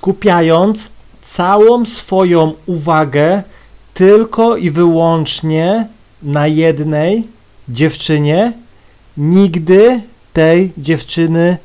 skupiając 0.00 0.88
całą 1.34 1.84
swoją 1.84 2.52
uwagę 2.66 3.42
tylko 3.94 4.56
i 4.56 4.70
wyłącznie 4.70 5.86
na 6.22 6.46
jednej 6.46 7.28
dziewczynie, 7.68 8.52
nigdy 9.16 10.00
tej 10.32 10.72
dziewczyny 10.78 11.56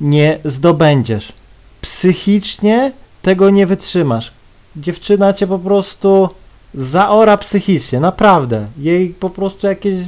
nie 0.00 0.38
zdobędziesz. 0.44 1.32
Psychicznie 1.80 2.92
tego 3.22 3.50
nie 3.50 3.66
wytrzymasz. 3.66 4.32
Dziewczyna 4.76 5.32
cię 5.32 5.46
po 5.46 5.58
prostu 5.58 6.28
zaora 6.74 7.36
psychicznie, 7.36 8.00
naprawdę. 8.00 8.66
Jej 8.78 9.08
po 9.08 9.30
prostu 9.30 9.66
jakieś 9.66 9.98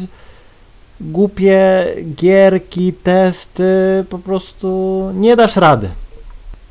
głupie 1.00 1.86
gierki, 2.14 2.92
testy, 2.92 4.04
po 4.10 4.18
prostu 4.18 5.10
nie 5.14 5.36
dasz 5.36 5.56
rady. 5.56 5.88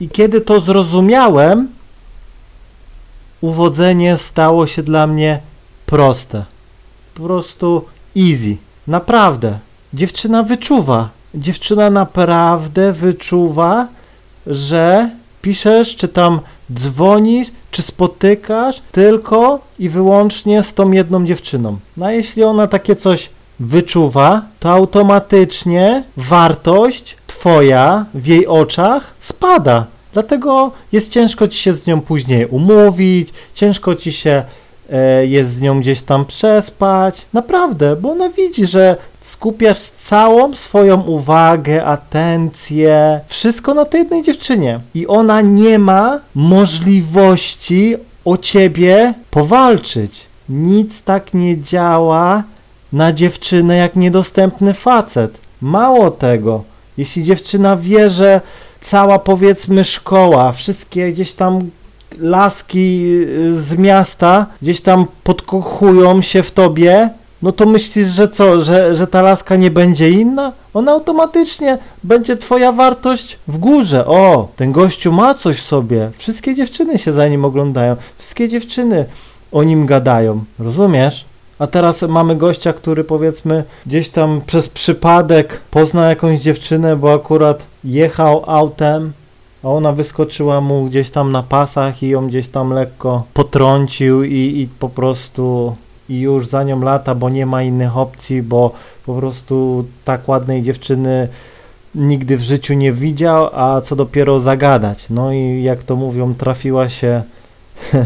I 0.02 0.09
kiedy 0.09 0.41
to 0.41 0.59
zrozumiałem, 0.59 1.67
uwodzenie 3.41 4.17
stało 4.17 4.67
się 4.67 4.84
dla 4.84 5.07
mnie 5.07 5.39
proste. 5.85 6.45
Po 7.16 7.23
prostu 7.23 7.85
easy. 8.17 8.57
Naprawdę. 8.88 9.59
Dziewczyna 9.93 10.43
wyczuwa. 10.43 11.09
Dziewczyna 11.35 11.90
naprawdę 11.90 12.93
wyczuwa, 12.93 13.88
że 14.48 15.09
piszesz, 15.41 15.95
czy 15.95 16.07
tam 16.07 16.40
dzwonisz, 16.73 17.48
czy 17.71 17.81
spotykasz 17.81 18.81
tylko 18.91 19.59
i 19.79 19.90
wyłącznie 19.90 20.63
z 20.63 20.73
tą 20.73 20.91
jedną 20.91 21.26
dziewczyną. 21.26 21.77
No 21.98 22.05
a 22.05 22.12
jeśli 22.12 22.43
ona 22.43 22.68
takie 22.68 22.95
coś 22.95 23.29
wyczuwa, 23.59 24.41
to 24.59 24.71
automatycznie 24.71 26.04
wartość 26.18 27.18
twoja 27.41 28.05
w 28.13 28.27
jej 28.27 28.48
oczach 28.48 29.13
spada. 29.20 29.86
Dlatego 30.13 30.72
jest 30.91 31.12
ciężko 31.12 31.48
ci 31.48 31.58
się 31.58 31.73
z 31.73 31.88
nią 31.88 32.02
później 32.02 32.45
umówić, 32.45 33.30
ciężko 33.54 33.95
ci 33.95 34.12
się 34.12 34.44
e, 34.91 35.26
jest 35.26 35.54
z 35.54 35.62
nią 35.62 35.80
gdzieś 35.80 36.02
tam 36.02 36.26
przespać. 36.26 37.26
Naprawdę, 37.34 37.96
bo 37.96 38.12
ona 38.12 38.30
widzi, 38.30 38.65
że 38.65 38.96
skupiasz 39.21 39.80
całą 39.80 40.55
swoją 40.55 41.02
uwagę, 41.02 41.85
atencję, 41.85 43.20
wszystko 43.27 43.74
na 43.74 43.85
tej 43.85 43.99
jednej 43.99 44.24
dziewczynie. 44.24 44.80
I 44.96 45.08
ona 45.08 45.41
nie 45.41 45.80
ma 45.80 46.20
możliwości 46.35 47.96
o 48.26 48.37
ciebie 48.37 49.13
powalczyć. 49.32 50.26
Nic 50.49 51.02
tak 51.02 51.34
nie 51.34 51.62
działa 51.62 52.43
na 52.93 53.13
dziewczynę 53.13 53.77
jak 53.77 53.96
niedostępny 53.96 54.74
facet. 54.74 55.37
Mało 55.62 56.12
tego, 56.12 56.71
jeśli 56.97 57.23
dziewczyna 57.23 57.77
wie, 57.77 58.09
że 58.09 58.41
cała 58.81 59.20
powiedzmy 59.20 59.84
szkoła, 59.84 60.51
wszystkie 60.51 61.11
gdzieś 61.11 61.34
tam 61.34 61.70
laski 62.20 63.03
y, 63.27 63.61
z 63.61 63.77
miasta 63.77 64.45
gdzieś 64.61 64.81
tam 64.81 65.06
podkochują 65.23 66.22
się 66.22 66.44
w 66.44 66.51
tobie, 66.51 67.09
no 67.41 67.51
to 67.51 67.66
myślisz, 67.66 68.07
że 68.07 68.28
co, 68.28 68.62
że, 68.62 68.95
że 68.95 69.07
ta 69.07 69.22
laska 69.22 69.56
nie 69.56 69.72
będzie 69.72 70.09
inna? 70.09 70.51
Ona 70.73 70.91
automatycznie 70.91 71.78
będzie 72.03 72.38
twoja 72.38 72.72
wartość 72.72 73.38
w 73.47 73.57
górze. 73.57 74.06
O, 74.06 74.47
ten 74.56 74.72
gościu 74.72 75.12
ma 75.12 75.34
coś 75.34 75.57
w 75.57 75.67
sobie. 75.67 76.12
Wszystkie 76.17 76.56
dziewczyny 76.56 76.97
się 76.97 77.13
za 77.13 77.28
nim 77.28 77.45
oglądają. 77.45 77.95
Wszystkie 78.17 78.50
dziewczyny 78.50 79.06
o 79.51 79.63
nim 79.63 79.85
gadają. 79.85 80.44
Rozumiesz? 80.59 81.25
A 81.62 81.67
teraz 81.67 82.01
mamy 82.01 82.35
gościa, 82.35 82.73
który 82.73 83.03
powiedzmy 83.03 83.63
gdzieś 83.85 84.09
tam 84.09 84.41
przez 84.47 84.69
przypadek 84.69 85.62
poznał 85.72 86.03
jakąś 86.03 86.40
dziewczynę, 86.40 86.95
bo 86.95 87.13
akurat 87.13 87.63
jechał 87.84 88.44
autem, 88.47 89.12
a 89.63 89.68
ona 89.68 89.91
wyskoczyła 89.91 90.62
mu 90.62 90.85
gdzieś 90.85 91.09
tam 91.09 91.31
na 91.31 91.44
pasach 91.44 92.03
i 92.03 92.07
ją 92.09 92.28
gdzieś 92.28 92.47
tam 92.47 92.73
lekko 92.73 93.23
potrącił 93.34 94.23
i, 94.23 94.35
i 94.35 94.69
po 94.79 94.90
prostu 94.90 95.75
i 96.09 96.19
już 96.19 96.47
za 96.47 96.63
nią 96.63 96.81
lata, 96.81 97.16
bo 97.16 97.29
nie 97.29 97.45
ma 97.45 97.63
innych 97.63 97.97
opcji, 97.97 98.41
bo 98.41 98.72
po 99.06 99.13
prostu 99.13 99.86
tak 100.06 100.30
ładnej 100.30 100.63
dziewczyny 100.63 101.28
nigdy 101.96 102.38
w 102.38 102.41
życiu 102.41 102.74
nie 102.74 102.94
widział, 102.94 103.50
a 103.53 103.81
co 103.81 103.96
dopiero 103.96 104.40
zagadać. 104.40 105.09
No 105.09 105.34
i 105.34 105.63
jak 105.63 105.84
to 105.84 105.96
mówią, 105.96 106.34
trafiła 106.36 106.90
się 106.90 107.24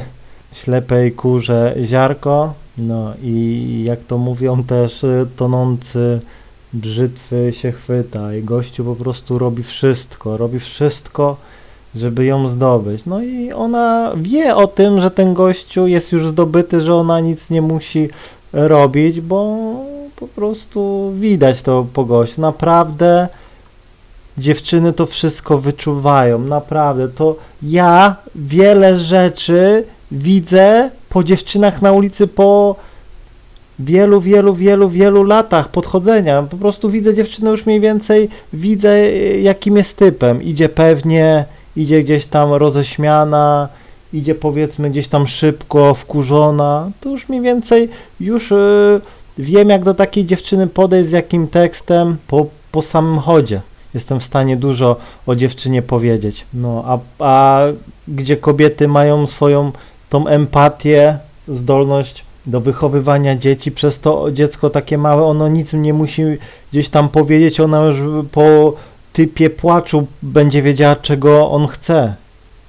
ślepej 0.64 1.12
kurze 1.12 1.76
ziarko, 1.84 2.54
no 2.78 3.14
i 3.24 3.84
jak 3.88 4.04
to 4.04 4.18
mówią 4.18 4.64
też 4.64 5.04
y, 5.04 5.28
tonący 5.36 6.20
brzytwy 6.74 7.54
się 7.54 7.72
chwyta 7.72 8.36
i 8.36 8.44
gościu 8.44 8.86
po 8.86 8.96
prostu 8.96 9.40
robi 9.40 9.64
wszystko, 9.64 10.38
robi 10.38 10.60
wszystko, 10.60 11.38
żeby 11.96 12.26
ją 12.26 12.48
zdobyć. 12.48 13.06
No 13.06 13.22
i 13.22 13.52
ona 13.52 14.12
wie 14.16 14.56
o 14.56 14.68
tym, 14.68 15.02
że 15.02 15.12
ten 15.12 15.34
gościu 15.34 15.88
jest 15.88 16.12
już 16.12 16.28
zdobyty, 16.28 16.82
że 16.82 16.96
ona 16.96 17.20
nic 17.20 17.50
nie 17.50 17.62
musi 17.62 18.10
robić, 18.54 19.22
bo 19.22 19.58
po 20.16 20.28
prostu 20.28 21.12
widać 21.20 21.62
to 21.62 21.86
po 21.94 22.06
gościu. 22.06 22.42
Naprawdę 22.42 23.28
dziewczyny 24.38 24.94
to 24.94 25.06
wszystko 25.06 25.58
wyczuwają, 25.58 26.40
naprawdę. 26.40 27.08
To 27.08 27.36
ja 27.64 28.16
wiele 28.36 29.00
rzeczy 29.00 29.86
widzę 30.12 30.90
po 31.10 31.24
dziewczynach 31.24 31.82
na 31.82 31.92
ulicy 31.92 32.28
po 32.28 32.76
wielu, 33.80 34.22
wielu, 34.22 34.56
wielu, 34.56 34.90
wielu 34.90 35.24
latach 35.24 35.70
podchodzenia. 35.70 36.44
Po 36.44 36.58
prostu 36.58 36.90
widzę 36.90 37.14
dziewczynę 37.14 37.52
już 37.52 37.66
mniej 37.66 37.80
więcej, 37.80 38.30
widzę 38.54 39.12
jakim 39.42 39.78
jest 39.78 39.98
typem. 39.98 40.44
Idzie 40.44 40.70
pewnie, 40.70 41.46
idzie 41.76 42.04
gdzieś 42.04 42.26
tam 42.26 42.54
roześmiana, 42.54 43.70
idzie 44.14 44.36
powiedzmy 44.36 44.90
gdzieś 44.90 45.08
tam 45.08 45.28
szybko, 45.28 45.94
wkurzona. 45.94 46.92
To 47.02 47.10
już 47.10 47.30
mniej 47.30 47.42
więcej 47.42 47.90
już 48.20 48.52
yy, 48.52 49.02
wiem 49.38 49.70
jak 49.70 49.84
do 49.84 49.94
takiej 49.94 50.26
dziewczyny 50.26 50.68
podejść 50.68 51.10
z 51.10 51.12
jakim 51.12 51.48
tekstem 51.48 52.18
po, 52.28 52.46
po 52.72 52.82
samym 52.82 53.20
chodzie. 53.20 53.62
Jestem 53.94 54.20
w 54.20 54.24
stanie 54.24 54.58
dużo 54.58 54.96
o 55.26 55.36
dziewczynie 55.36 55.82
powiedzieć. 55.82 56.46
No, 56.54 56.84
a, 56.88 57.00
a 57.20 57.62
gdzie 58.08 58.38
kobiety 58.38 58.88
mają 58.88 59.28
swoją 59.28 59.72
tą 60.10 60.28
empatię, 60.28 61.18
zdolność 61.48 62.26
do 62.46 62.62
wychowywania 62.62 63.36
dzieci, 63.36 63.72
przez 63.72 64.00
to 64.00 64.32
dziecko 64.32 64.70
takie 64.70 64.98
małe, 64.98 65.24
ono 65.24 65.48
nic 65.48 65.74
nie 65.74 65.94
musi 65.94 66.24
gdzieś 66.72 66.90
tam 66.90 67.10
powiedzieć, 67.10 67.60
ona 67.60 67.84
już 67.84 67.98
po 68.32 68.74
typie 69.14 69.50
płaczu 69.50 70.08
będzie 70.22 70.62
wiedziała, 70.62 70.96
czego 70.96 71.52
on 71.52 71.68
chce. 71.68 72.16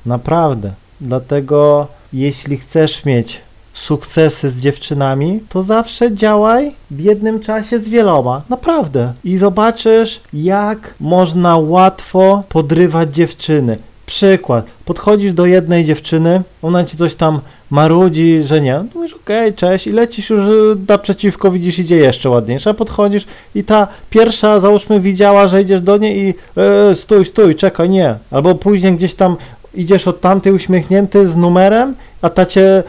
Naprawdę. 0.07 0.73
Dlatego 1.01 1.87
jeśli 2.13 2.57
chcesz 2.57 3.05
mieć 3.05 3.41
sukcesy 3.75 4.51
z 4.51 4.61
dziewczynami, 4.61 5.41
to 5.49 5.63
zawsze 5.63 6.13
działaj 6.13 6.75
w 6.91 7.01
jednym 7.01 7.41
czasie 7.41 7.79
z 7.79 7.89
wieloma. 7.89 8.43
Naprawdę. 8.49 9.13
I 9.25 9.37
zobaczysz, 9.37 10.21
jak 10.33 10.95
można 11.01 11.57
łatwo 11.57 12.43
podrywać 12.49 13.15
dziewczyny. 13.15 13.79
Przykład. 14.07 14.67
Podchodzisz 14.85 15.33
do 15.33 15.47
jednej 15.47 15.85
dziewczyny, 15.85 16.43
ona 16.63 16.85
ci 16.85 16.97
coś 16.97 17.15
tam 17.15 17.41
marudzi, 17.71 18.43
że 18.43 18.61
nie. 18.61 18.85
Mówisz, 18.95 19.13
okej, 19.13 19.49
okay, 19.49 19.53
cześć 19.53 19.87
i 19.87 19.91
lecisz 19.91 20.31
już 20.31 20.41
y, 20.41 20.77
naprzeciwko, 20.89 21.51
widzisz, 21.51 21.79
idzie 21.79 21.97
jeszcze 21.97 22.31
ładniejsza. 22.31 22.75
Podchodzisz 22.75 23.25
i 23.55 23.65
ta 23.65 23.89
pierwsza, 24.11 24.61
załóżmy, 24.61 25.01
widziała, 25.01 25.49
że 25.49 25.63
idziesz 25.63 25.83
do 25.83 25.97
niej 25.97 26.19
i 26.19 26.35
e, 26.57 26.95
stój, 26.95 27.25
stój, 27.25 27.55
czekaj, 27.55 27.91
nie. 27.91 28.15
Albo 28.31 28.55
później 28.55 28.97
gdzieś 28.97 29.15
tam 29.15 29.37
idziesz 29.75 30.09
od 30.09 30.21
tamtej 30.21 30.53
uśmiechnięty 30.53 31.27
z 31.27 31.37
numerem, 31.37 31.95
a 32.23 32.31
ta 32.31 32.47
cię 32.47 32.83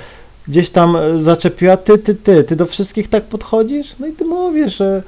gdzieś 0.47 0.69
tam 0.69 0.95
e, 0.95 1.22
zaczepiła, 1.22 1.78
ty, 1.78 1.97
ty, 1.97 2.16
ty, 2.16 2.44
ty 2.44 2.55
do 2.55 2.66
wszystkich 2.66 3.09
tak 3.09 3.23
podchodzisz? 3.23 3.95
No 3.99 4.07
i 4.07 4.11
ty 4.11 4.25
mówisz, 4.25 4.78
że 4.78 5.03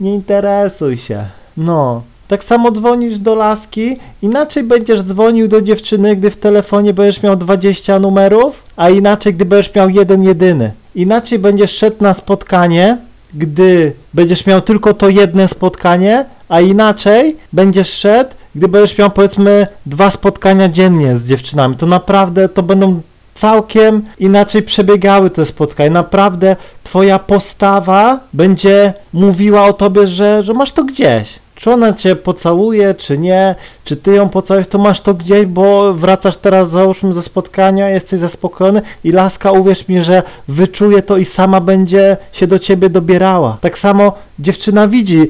nie 0.00 0.14
interesuj 0.14 0.96
się. 0.96 1.24
No, 1.56 2.02
tak 2.28 2.44
samo 2.44 2.70
dzwonisz 2.70 3.18
do 3.18 3.34
laski, 3.34 3.96
inaczej 4.22 4.62
będziesz 4.62 5.02
dzwonił 5.02 5.48
do 5.48 5.62
dziewczyny, 5.62 6.16
gdy 6.16 6.30
w 6.30 6.36
telefonie 6.36 6.94
będziesz 6.94 7.22
miał 7.22 7.36
20 7.36 7.98
numerów, 7.98 8.62
a 8.76 8.90
inaczej, 8.90 9.34
gdy 9.34 9.44
będziesz 9.44 9.74
miał 9.74 9.90
jeden 9.90 10.24
jedyny. 10.24 10.72
Inaczej 10.94 11.38
będziesz 11.38 11.70
szedł 11.70 11.96
na 12.00 12.14
spotkanie, 12.14 12.98
gdy 13.34 13.92
będziesz 14.14 14.46
miał 14.46 14.60
tylko 14.60 14.94
to 14.94 15.08
jedno 15.08 15.48
spotkanie, 15.48 16.24
a 16.48 16.60
inaczej 16.60 17.36
będziesz 17.52 17.92
szedł, 17.92 18.30
gdy 18.54 18.68
będziesz 18.68 18.98
miał 18.98 19.10
powiedzmy 19.10 19.66
dwa 19.86 20.10
spotkania 20.10 20.68
dziennie 20.68 21.16
z 21.16 21.28
dziewczynami. 21.28 21.76
To 21.76 21.86
naprawdę 21.86 22.48
to 22.48 22.62
będą 22.62 23.00
całkiem 23.34 24.02
inaczej 24.18 24.62
przebiegały 24.62 25.30
te 25.30 25.46
spotkania. 25.46 25.90
Naprawdę 25.90 26.56
twoja 26.84 27.18
postawa 27.18 28.20
będzie 28.32 28.92
mówiła 29.12 29.64
o 29.64 29.72
tobie, 29.72 30.06
że, 30.06 30.42
że 30.42 30.54
masz 30.54 30.72
to 30.72 30.84
gdzieś. 30.84 31.43
Czy 31.64 31.70
ona 31.70 31.92
cię 31.92 32.16
pocałuje, 32.16 32.94
czy 32.94 33.18
nie, 33.18 33.54
czy 33.84 33.96
ty 33.96 34.14
ją 34.14 34.28
pocałujesz, 34.28 34.68
to 34.68 34.78
masz 34.78 35.00
to 35.00 35.14
gdzieś, 35.14 35.46
bo 35.46 35.94
wracasz 35.94 36.36
teraz 36.36 36.70
załóżmy 36.70 37.14
ze 37.14 37.22
spotkania, 37.22 37.90
jesteś 37.90 38.20
zaspokojony 38.20 38.82
i 39.04 39.12
laska, 39.12 39.52
uwierz 39.52 39.88
mi, 39.88 40.04
że 40.04 40.22
wyczuje 40.48 41.02
to 41.02 41.16
i 41.16 41.24
sama 41.24 41.60
będzie 41.60 42.16
się 42.32 42.46
do 42.46 42.58
ciebie 42.58 42.90
dobierała. 42.90 43.58
Tak 43.60 43.78
samo 43.78 44.12
dziewczyna 44.38 44.88
widzi, 44.88 45.28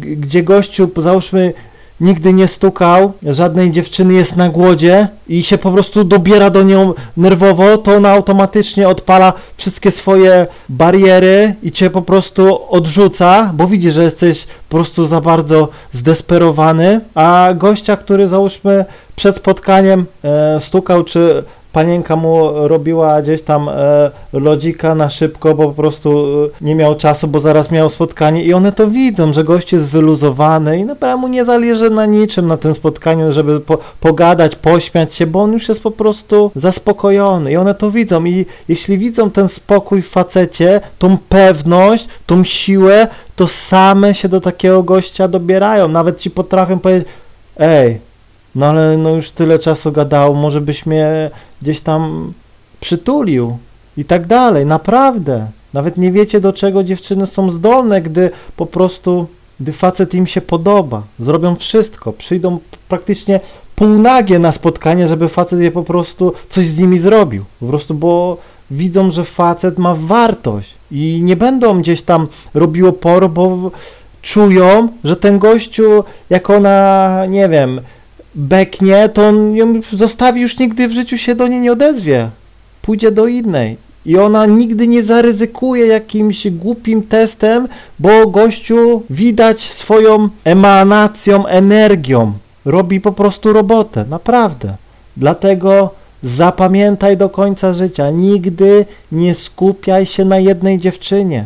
gdzie 0.00 0.42
gościu, 0.42 0.90
załóżmy, 0.96 1.52
nigdy 2.00 2.32
nie 2.32 2.48
stukał 2.48 3.12
żadnej 3.22 3.70
dziewczyny, 3.70 4.14
jest 4.14 4.36
na 4.36 4.48
głodzie 4.48 5.08
i 5.28 5.42
się 5.42 5.58
po 5.58 5.70
prostu 5.72 6.04
dobiera 6.04 6.50
do 6.50 6.62
nią 6.62 6.94
nerwowo, 7.16 7.78
to 7.78 7.94
ona 7.94 8.10
automatycznie 8.10 8.88
odpala 8.88 9.32
wszystkie 9.56 9.90
swoje 9.90 10.46
bariery 10.68 11.54
i 11.62 11.72
cię 11.72 11.90
po 11.90 12.02
prostu 12.02 12.60
odrzuca, 12.70 13.50
bo 13.54 13.66
widzi, 13.66 13.90
że 13.90 14.02
jesteś 14.04 14.46
po 14.68 14.76
prostu 14.76 15.06
za 15.06 15.20
bardzo 15.20 15.68
zdesperowany, 15.92 17.00
a 17.14 17.48
gościa, 17.54 17.96
który 17.96 18.28
załóżmy 18.28 18.84
przed 19.16 19.36
spotkaniem 19.36 20.06
e, 20.24 20.60
stukał, 20.60 21.04
czy 21.04 21.44
panienka 21.78 22.16
mu 22.16 22.50
robiła 22.68 23.22
gdzieś 23.22 23.42
tam 23.42 23.68
e, 23.68 24.10
lodzika 24.32 24.94
na 24.94 25.10
szybko, 25.10 25.54
bo 25.54 25.64
po 25.64 25.72
prostu 25.72 26.10
e, 26.44 26.64
nie 26.64 26.74
miał 26.74 26.94
czasu, 26.94 27.28
bo 27.28 27.40
zaraz 27.40 27.70
miał 27.70 27.90
spotkanie 27.90 28.44
i 28.44 28.54
one 28.54 28.72
to 28.72 28.88
widzą, 28.88 29.32
że 29.32 29.44
gość 29.44 29.72
jest 29.72 29.86
wyluzowany 29.86 30.78
i 30.78 30.84
naprawdę 30.84 31.20
mu 31.20 31.28
nie 31.28 31.44
zależy 31.44 31.90
na 31.90 32.06
niczym 32.06 32.46
na 32.46 32.56
tym 32.56 32.74
spotkaniu, 32.74 33.32
żeby 33.32 33.60
po, 33.60 33.78
pogadać, 34.00 34.56
pośmiać 34.56 35.14
się, 35.14 35.26
bo 35.26 35.42
on 35.42 35.52
już 35.52 35.68
jest 35.68 35.82
po 35.82 35.90
prostu 35.90 36.50
zaspokojony 36.56 37.52
i 37.52 37.56
one 37.56 37.74
to 37.74 37.90
widzą. 37.90 38.24
I 38.24 38.46
jeśli 38.68 38.98
widzą 38.98 39.30
ten 39.30 39.48
spokój 39.48 40.02
w 40.02 40.08
facecie, 40.08 40.80
tą 40.98 41.18
pewność, 41.28 42.08
tą 42.26 42.44
siłę, 42.44 43.08
to 43.36 43.48
same 43.48 44.14
się 44.14 44.28
do 44.28 44.40
takiego 44.40 44.82
gościa 44.82 45.28
dobierają, 45.28 45.88
nawet 45.88 46.20
ci 46.20 46.30
potrafią 46.30 46.78
powiedzieć, 46.78 47.08
ej, 47.58 48.07
no 48.54 48.66
ale 48.66 48.96
no 48.96 49.10
już 49.10 49.30
tyle 49.30 49.58
czasu 49.58 49.92
gadał, 49.92 50.34
może 50.34 50.60
byś 50.60 50.86
mnie 50.86 51.30
gdzieś 51.62 51.80
tam 51.80 52.32
przytulił 52.80 53.58
i 53.96 54.04
tak 54.04 54.26
dalej, 54.26 54.66
naprawdę. 54.66 55.46
Nawet 55.72 55.96
nie 55.96 56.12
wiecie 56.12 56.40
do 56.40 56.52
czego 56.52 56.84
dziewczyny 56.84 57.26
są 57.26 57.50
zdolne, 57.50 58.02
gdy 58.02 58.30
po 58.56 58.66
prostu, 58.66 59.26
gdy 59.60 59.72
facet 59.72 60.14
im 60.14 60.26
się 60.26 60.40
podoba. 60.40 61.02
Zrobią 61.18 61.56
wszystko, 61.56 62.12
przyjdą 62.12 62.58
praktycznie 62.88 63.40
półnagie 63.76 64.38
na 64.38 64.52
spotkanie, 64.52 65.08
żeby 65.08 65.28
facet 65.28 65.60
je 65.60 65.70
po 65.70 65.82
prostu 65.82 66.32
coś 66.48 66.66
z 66.66 66.78
nimi 66.78 66.98
zrobił. 66.98 67.44
Po 67.60 67.66
prostu, 67.66 67.94
bo 67.94 68.36
widzą, 68.70 69.10
że 69.10 69.24
facet 69.24 69.78
ma 69.78 69.94
wartość 69.94 70.74
i 70.90 71.20
nie 71.22 71.36
będą 71.36 71.80
gdzieś 71.80 72.02
tam 72.02 72.28
robiło 72.54 72.92
por, 72.92 73.30
bo 73.30 73.70
czują, 74.22 74.88
że 75.04 75.16
ten 75.16 75.38
gościu, 75.38 76.04
jak 76.30 76.50
ona, 76.50 77.26
nie 77.28 77.48
wiem, 77.48 77.80
beknie, 78.38 79.08
to 79.08 79.28
on 79.28 79.56
ją 79.56 79.80
zostawi, 79.92 80.40
już 80.40 80.58
nigdy 80.58 80.88
w 80.88 80.92
życiu 80.92 81.18
się 81.18 81.34
do 81.34 81.48
niej 81.48 81.60
nie 81.60 81.72
odezwie. 81.72 82.30
Pójdzie 82.82 83.10
do 83.10 83.26
innej. 83.26 83.76
I 84.06 84.18
ona 84.18 84.46
nigdy 84.46 84.88
nie 84.88 85.02
zaryzykuje 85.04 85.86
jakimś 85.86 86.50
głupim 86.50 87.02
testem, 87.02 87.68
bo 87.98 88.26
gościu 88.26 89.02
widać 89.10 89.60
swoją 89.60 90.28
emanacją, 90.44 91.46
energią. 91.46 92.32
Robi 92.64 93.00
po 93.00 93.12
prostu 93.12 93.52
robotę, 93.52 94.04
naprawdę. 94.10 94.76
Dlatego 95.16 95.90
zapamiętaj 96.22 97.16
do 97.16 97.28
końca 97.28 97.74
życia, 97.74 98.10
nigdy 98.10 98.86
nie 99.12 99.34
skupiaj 99.34 100.06
się 100.06 100.24
na 100.24 100.38
jednej 100.38 100.78
dziewczynie. 100.78 101.44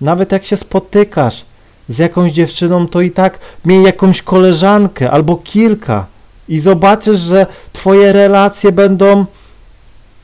Nawet 0.00 0.32
jak 0.32 0.44
się 0.44 0.56
spotykasz, 0.56 1.44
z 1.88 1.98
jakąś 1.98 2.32
dziewczyną, 2.32 2.88
to 2.88 3.00
i 3.00 3.10
tak 3.10 3.38
miej 3.64 3.82
jakąś 3.82 4.22
koleżankę 4.22 5.10
albo 5.10 5.36
kilka 5.36 6.06
i 6.48 6.58
zobaczysz, 6.58 7.20
że 7.20 7.46
twoje 7.72 8.12
relacje 8.12 8.72
będą 8.72 9.24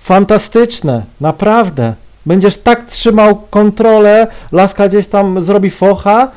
fantastyczne, 0.02 1.04
naprawdę. 1.20 1.94
Będziesz 2.26 2.58
tak 2.58 2.86
trzymał 2.86 3.36
kontrolę, 3.50 4.26
laska 4.52 4.88
gdzieś 4.88 5.08
tam 5.08 5.44
zrobi 5.44 5.70
focha, 5.70 6.28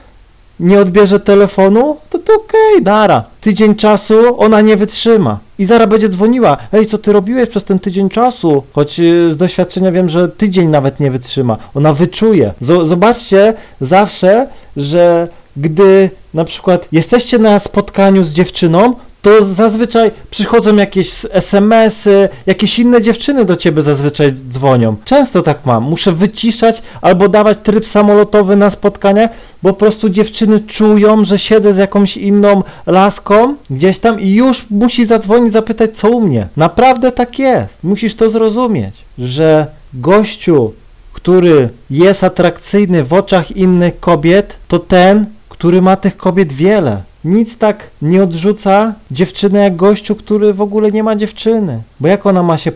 nie 0.59 0.79
odbierze 0.79 1.19
telefonu, 1.19 1.97
to 2.09 2.19
to 2.19 2.33
okej, 2.35 2.71
okay, 2.71 2.81
dara. 2.81 3.23
Tydzień 3.41 3.75
czasu 3.75 4.39
ona 4.39 4.61
nie 4.61 4.77
wytrzyma. 4.77 5.39
I 5.59 5.65
zaraz 5.65 5.89
będzie 5.89 6.09
dzwoniła. 6.09 6.57
Ej, 6.73 6.87
co 6.87 6.97
ty 6.97 7.13
robiłeś 7.13 7.49
przez 7.49 7.63
ten 7.63 7.79
tydzień 7.79 8.09
czasu? 8.09 8.63
Choć 8.73 8.99
y, 8.99 9.33
z 9.33 9.37
doświadczenia 9.37 9.91
wiem, 9.91 10.09
że 10.09 10.29
tydzień 10.29 10.69
nawet 10.69 10.99
nie 10.99 11.11
wytrzyma. 11.11 11.57
Ona 11.75 11.93
wyczuje. 11.93 12.53
Z 12.61 12.87
zobaczcie 12.87 13.53
zawsze, 13.81 14.47
że 14.77 15.27
gdy 15.57 16.09
na 16.33 16.45
przykład 16.45 16.87
jesteście 16.91 17.39
na 17.39 17.59
spotkaniu 17.59 18.23
z 18.23 18.33
dziewczyną, 18.33 18.93
to 19.25 19.45
zazwyczaj 19.45 20.11
przychodzą 20.29 20.75
jakieś 20.75 21.25
SMS-y, 21.31 22.29
jakieś 22.45 22.79
inne 22.79 23.01
dziewczyny 23.01 23.45
do 23.45 23.55
ciebie 23.55 23.83
zazwyczaj 23.83 24.33
dzwonią. 24.33 24.95
Często 25.05 25.41
tak 25.41 25.65
mam. 25.65 25.83
Muszę 25.83 26.11
wyciszać 26.11 26.81
albo 27.01 27.29
dawać 27.29 27.57
tryb 27.63 27.87
samolotowy 27.87 28.55
na 28.55 28.69
spotkania, 28.69 29.29
bo 29.63 29.69
po 29.69 29.79
prostu 29.79 30.09
dziewczyny 30.09 30.59
czują, 30.59 31.25
że 31.25 31.39
siedzę 31.39 31.73
z 31.73 31.77
jakąś 31.77 32.17
inną 32.17 32.63
laską 32.85 33.55
gdzieś 33.69 33.99
tam 33.99 34.19
i 34.19 34.31
już 34.33 34.65
musi 34.69 35.05
zadzwonić, 35.05 35.53
zapytać 35.53 35.97
co 35.97 36.09
u 36.09 36.21
mnie. 36.21 36.47
Naprawdę 36.57 37.11
tak 37.11 37.39
jest. 37.39 37.83
Musisz 37.83 38.15
to 38.15 38.29
zrozumieć, 38.29 38.95
że 39.17 39.67
gościu, 39.93 40.73
który 41.13 41.69
jest 41.89 42.23
atrakcyjny 42.23 43.03
w 43.03 43.13
oczach 43.13 43.51
innych 43.51 43.99
kobiet, 43.99 44.55
to 44.67 44.79
ten, 44.79 45.25
który 45.49 45.81
ma 45.81 45.95
tych 45.95 46.17
kobiet 46.17 46.53
wiele. 46.53 47.01
Nic 47.25 47.57
tak 47.57 47.89
nie 48.01 48.23
odrzuca 48.23 48.93
dziewczyny 49.11 49.59
jak 49.63 49.75
gościu, 49.75 50.15
który 50.15 50.53
w 50.53 50.61
ogóle 50.61 50.91
nie 50.91 51.03
ma 51.03 51.15
dziewczyny. 51.15 51.81
Bo 51.99 52.07
jak 52.07 52.25
ona 52.25 52.43
ma 52.43 52.57
się 52.57 52.71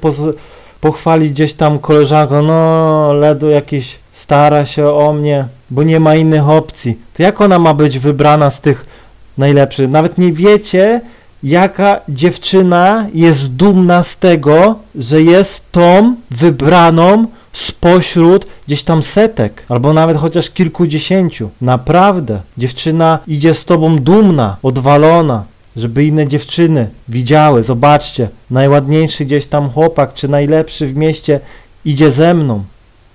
pochwalić 0.81 1.31
gdzieś 1.31 1.53
tam 1.53 1.79
koleżanką, 1.79 2.41
no 2.41 3.13
ledu 3.13 3.49
jakiś 3.49 3.99
stara 4.13 4.65
się 4.65 4.87
o 4.87 5.13
mnie, 5.13 5.45
bo 5.69 5.83
nie 5.83 5.99
ma 5.99 6.15
innych 6.15 6.49
opcji. 6.49 6.97
To 7.13 7.23
jak 7.23 7.41
ona 7.41 7.59
ma 7.59 7.73
być 7.73 7.99
wybrana 7.99 8.51
z 8.51 8.61
tych 8.61 8.85
najlepszych? 9.37 9.89
Nawet 9.89 10.17
nie 10.17 10.33
wiecie, 10.33 11.01
jaka 11.43 11.99
dziewczyna 12.09 13.07
jest 13.13 13.47
dumna 13.47 14.03
z 14.03 14.17
tego, 14.17 14.75
że 14.95 15.21
jest 15.21 15.71
tą 15.71 16.15
wybraną 16.31 17.25
spośród 17.53 18.45
gdzieś 18.67 18.83
tam 18.83 19.03
setek, 19.03 19.63
albo 19.69 19.93
nawet 19.93 20.17
chociaż 20.17 20.49
kilkudziesięciu. 20.49 21.49
Naprawdę, 21.61 22.41
dziewczyna 22.57 23.19
idzie 23.27 23.53
z 23.53 23.65
tobą 23.65 23.99
dumna, 23.99 24.57
odwalona, 24.63 25.43
żeby 25.75 26.05
inne 26.05 26.27
dziewczyny 26.27 26.89
widziały, 27.07 27.63
zobaczcie, 27.63 28.29
najładniejszy 28.51 29.25
gdzieś 29.25 29.47
tam 29.47 29.69
chłopak, 29.69 30.13
czy 30.13 30.27
najlepszy 30.27 30.87
w 30.87 30.95
mieście 30.95 31.39
idzie 31.85 32.11
ze 32.11 32.33
mną. 32.33 32.63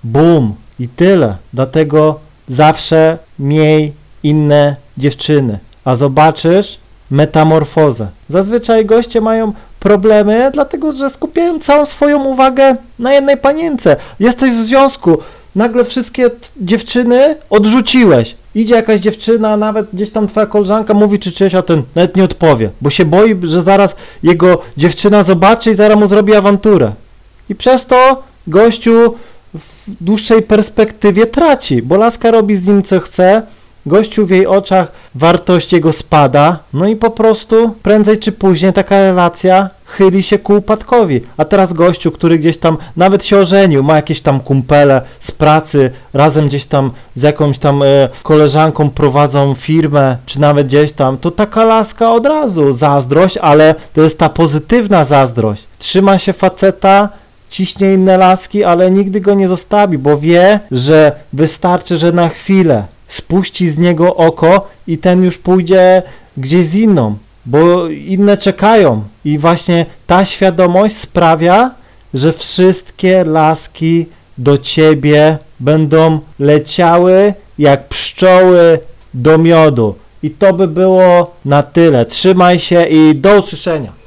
Bum! 0.03 0.55
I 0.79 0.87
tyle. 0.87 1.37
Dlatego 1.53 2.19
zawsze 2.47 3.17
miej 3.39 3.93
inne 4.23 4.75
dziewczyny. 4.97 5.59
A 5.85 5.95
zobaczysz 5.95 6.77
metamorfozę. 7.11 8.07
Zazwyczaj 8.29 8.85
goście 8.85 9.21
mają 9.21 9.53
problemy, 9.79 10.49
dlatego 10.53 10.93
że 10.93 11.09
skupiają 11.09 11.59
całą 11.59 11.85
swoją 11.85 12.23
uwagę 12.23 12.75
na 12.99 13.13
jednej 13.13 13.37
panience. 13.37 13.95
Jesteś 14.19 14.51
w 14.51 14.65
związku, 14.65 15.17
nagle 15.55 15.85
wszystkie 15.85 16.29
dziewczyny 16.57 17.35
odrzuciłeś. 17.49 18.35
Idzie 18.55 18.75
jakaś 18.75 18.99
dziewczyna, 18.99 19.57
nawet 19.57 19.87
gdzieś 19.93 20.09
tam 20.09 20.27
twoja 20.27 20.45
koleżanka 20.45 20.93
mówi 20.93 21.19
czy 21.19 21.31
czyś, 21.31 21.55
a 21.55 21.61
ten 21.61 21.83
nawet 21.95 22.15
nie 22.15 22.23
odpowie, 22.23 22.69
bo 22.81 22.89
się 22.89 23.05
boi, 23.05 23.35
że 23.43 23.61
zaraz 23.61 23.95
jego 24.23 24.61
dziewczyna 24.77 25.23
zobaczy 25.23 25.71
i 25.71 25.75
zaraz 25.75 25.99
mu 25.99 26.07
zrobi 26.07 26.35
awanturę. 26.35 26.91
I 27.49 27.55
przez 27.55 27.85
to 27.85 28.23
gościu 28.47 29.15
w 29.53 30.03
dłuższej 30.03 30.41
perspektywie 30.41 31.27
traci, 31.27 31.81
bo 31.81 31.97
laska 31.97 32.31
robi 32.31 32.55
z 32.55 32.67
nim 32.67 32.83
co 32.83 32.99
chce, 32.99 33.41
gościu 33.85 34.25
w 34.25 34.29
jej 34.29 34.47
oczach 34.47 34.91
wartość 35.15 35.73
jego 35.73 35.93
spada, 35.93 36.59
no 36.73 36.87
i 36.87 36.95
po 36.95 37.09
prostu 37.09 37.75
prędzej 37.83 38.19
czy 38.19 38.31
później 38.31 38.73
taka 38.73 38.95
relacja 39.01 39.69
chyli 39.85 40.23
się 40.23 40.39
ku 40.39 40.53
upadkowi. 40.53 41.21
A 41.37 41.45
teraz 41.45 41.73
gościu, 41.73 42.11
który 42.11 42.39
gdzieś 42.39 42.57
tam 42.57 42.77
nawet 42.97 43.25
się 43.25 43.37
ożenił, 43.37 43.83
ma 43.83 43.95
jakieś 43.95 44.21
tam 44.21 44.39
kumpele 44.39 45.01
z 45.19 45.31
pracy, 45.31 45.91
razem 46.13 46.47
gdzieś 46.47 46.65
tam 46.65 46.91
z 47.15 47.21
jakąś 47.21 47.57
tam 47.57 47.83
e, 47.83 48.09
koleżanką 48.23 48.89
prowadzą 48.89 49.53
firmę, 49.53 50.17
czy 50.25 50.39
nawet 50.39 50.67
gdzieś 50.67 50.91
tam, 50.91 51.17
to 51.17 51.31
taka 51.31 51.65
laska 51.65 52.11
od 52.11 52.25
razu, 52.25 52.73
zazdrość, 52.73 53.37
ale 53.37 53.75
to 53.93 54.01
jest 54.01 54.17
ta 54.17 54.29
pozytywna 54.29 55.05
zazdrość. 55.05 55.63
Trzyma 55.79 56.17
się 56.17 56.33
faceta, 56.33 57.09
ciśnie 57.49 57.93
inne 57.93 58.17
laski, 58.17 58.63
ale 58.63 58.91
nigdy 58.91 59.21
go 59.21 59.33
nie 59.33 59.47
zostawi, 59.47 59.97
bo 59.97 60.17
wie, 60.17 60.59
że 60.71 61.11
wystarczy, 61.33 61.97
że 61.97 62.11
na 62.11 62.29
chwilę 62.29 62.83
spuści 63.07 63.69
z 63.69 63.77
niego 63.77 64.15
oko 64.15 64.67
i 64.87 64.97
ten 64.97 65.23
już 65.23 65.37
pójdzie 65.37 66.03
gdzieś 66.37 66.65
z 66.65 66.75
inną, 66.75 67.17
bo 67.45 67.87
inne 67.87 68.37
czekają. 68.37 69.03
I 69.25 69.37
właśnie 69.37 69.85
ta 70.07 70.25
świadomość 70.25 70.97
sprawia, 70.97 71.71
że 72.13 72.33
wszystkie 72.33 73.23
laski 73.23 74.05
do 74.37 74.57
ciebie 74.57 75.37
będą 75.59 76.19
leciały 76.39 77.33
jak 77.59 77.87
pszczoły 77.87 78.79
do 79.13 79.37
miodu. 79.37 79.95
I 80.23 80.29
to 80.29 80.53
by 80.53 80.67
było 80.67 81.35
na 81.45 81.63
tyle. 81.63 82.05
Trzymaj 82.05 82.59
się 82.59 82.85
i 82.85 83.15
do 83.15 83.39
usłyszenia. 83.39 84.04